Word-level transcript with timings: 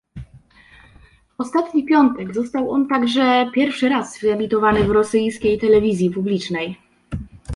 W 1.37 1.41
ostatni 1.41 1.85
piątek 1.85 2.33
został 2.33 2.71
on 2.71 2.87
także 2.87 3.51
pierwszy 3.55 3.89
raz 3.89 4.19
wyemitowany 4.19 4.83
w 4.83 4.89
rosyjskiej 4.91 5.59
telewizji 5.59 6.09
publicznej 6.11 6.77